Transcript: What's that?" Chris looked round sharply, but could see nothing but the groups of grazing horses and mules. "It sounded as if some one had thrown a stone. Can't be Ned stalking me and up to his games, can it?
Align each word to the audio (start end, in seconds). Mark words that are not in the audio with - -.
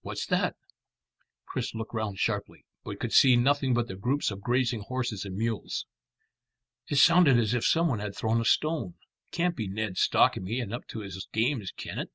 What's 0.00 0.24
that?" 0.24 0.56
Chris 1.44 1.74
looked 1.74 1.92
round 1.92 2.18
sharply, 2.18 2.64
but 2.82 2.98
could 2.98 3.12
see 3.12 3.36
nothing 3.36 3.74
but 3.74 3.88
the 3.88 3.94
groups 3.94 4.30
of 4.30 4.40
grazing 4.40 4.80
horses 4.80 5.26
and 5.26 5.36
mules. 5.36 5.84
"It 6.88 6.96
sounded 6.96 7.36
as 7.38 7.52
if 7.52 7.66
some 7.66 7.86
one 7.88 7.98
had 7.98 8.16
thrown 8.16 8.40
a 8.40 8.44
stone. 8.46 8.94
Can't 9.32 9.54
be 9.54 9.68
Ned 9.68 9.98
stalking 9.98 10.44
me 10.44 10.60
and 10.60 10.72
up 10.72 10.86
to 10.86 11.00
his 11.00 11.28
games, 11.34 11.72
can 11.72 11.98
it? 11.98 12.10